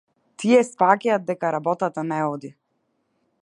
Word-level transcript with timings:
Тие 0.43 0.61
сфаќаат 0.69 1.27
дека 1.27 1.51
работата 1.57 2.07
не 2.13 2.19
оди. 2.31 2.53